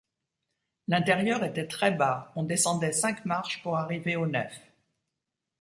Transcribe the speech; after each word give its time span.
L’intérieur 0.87 1.43
était 1.43 1.67
très 1.67 1.91
bas, 1.91 2.31
on 2.35 2.41
descendait 2.41 2.91
cinq 2.91 3.23
marches 3.23 3.61
pour 3.61 3.77
arriver 3.77 4.15
aux 4.15 4.25
nefs. 4.25 4.59